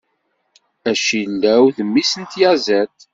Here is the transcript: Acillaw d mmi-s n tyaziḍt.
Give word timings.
Acillaw 0.89 1.63
d 1.75 1.77
mmi-s 1.87 2.11
n 2.21 2.23
tyaziḍt. 2.31 2.99